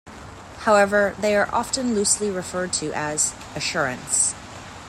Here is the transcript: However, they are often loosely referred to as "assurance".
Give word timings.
However, 0.61 1.15
they 1.19 1.35
are 1.35 1.47
often 1.53 1.93
loosely 1.93 2.31
referred 2.31 2.73
to 2.73 2.91
as 2.91 3.35
"assurance". 3.55 4.33